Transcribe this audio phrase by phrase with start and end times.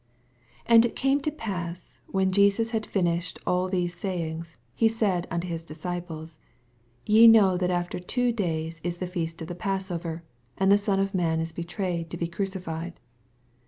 [0.65, 5.27] 1 And it came to pass, when Jeans had finished all these sayings, he said
[5.29, 6.39] nnto his disoiples,
[7.05, 10.23] 2 Ye know that after two days is ike feast qflht Passover,
[10.57, 12.93] and the Son of man is betrayed to be cmoified.